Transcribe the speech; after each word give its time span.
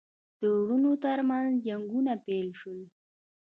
د 0.39 0.41
وروڼو 0.59 0.91
ترمنځ 1.03 1.51
جنګونه 1.67 2.13
پیل 2.25 2.49
شول. 2.59 2.81